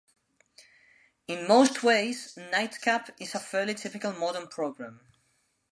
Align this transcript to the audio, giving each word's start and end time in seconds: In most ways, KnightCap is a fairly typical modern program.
In 1.27 1.47
most 1.47 1.83
ways, 1.83 2.33
KnightCap 2.35 3.11
is 3.19 3.35
a 3.35 3.39
fairly 3.39 3.75
typical 3.75 4.13
modern 4.13 4.47
program. 4.47 4.99